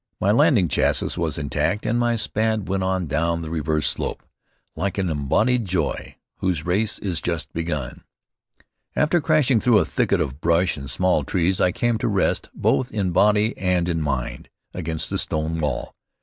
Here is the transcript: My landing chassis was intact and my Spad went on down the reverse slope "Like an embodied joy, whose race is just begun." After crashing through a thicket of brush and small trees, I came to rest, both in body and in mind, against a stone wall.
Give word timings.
My 0.19 0.31
landing 0.31 0.67
chassis 0.67 1.11
was 1.15 1.37
intact 1.37 1.85
and 1.85 1.99
my 1.99 2.15
Spad 2.15 2.67
went 2.67 2.81
on 2.81 3.05
down 3.05 3.43
the 3.43 3.51
reverse 3.51 3.85
slope 3.87 4.23
"Like 4.75 4.97
an 4.97 5.11
embodied 5.11 5.65
joy, 5.65 6.15
whose 6.37 6.65
race 6.65 6.97
is 6.97 7.21
just 7.21 7.53
begun." 7.53 8.03
After 8.95 9.21
crashing 9.21 9.59
through 9.59 9.77
a 9.77 9.85
thicket 9.85 10.19
of 10.19 10.41
brush 10.41 10.75
and 10.75 10.89
small 10.89 11.23
trees, 11.23 11.61
I 11.61 11.71
came 11.71 11.99
to 11.99 12.07
rest, 12.07 12.49
both 12.55 12.91
in 12.91 13.11
body 13.11 13.55
and 13.59 13.87
in 13.87 14.01
mind, 14.01 14.49
against 14.73 15.11
a 15.11 15.19
stone 15.19 15.59
wall. 15.59 15.93